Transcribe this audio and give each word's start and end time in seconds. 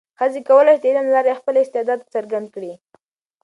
ښځې 0.19 0.41
کولای 0.49 0.75
شي 0.75 0.81
د 0.81 0.85
علم 0.89 1.05
له 1.07 1.11
لارې 1.17 1.39
خپل 1.39 1.55
استعداد 1.59 1.99
څرګند 2.13 2.47
کړي. 2.55 2.73